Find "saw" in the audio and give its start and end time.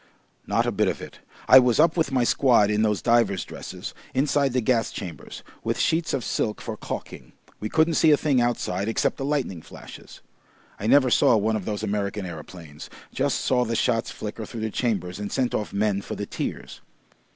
11.11-11.37, 13.41-13.63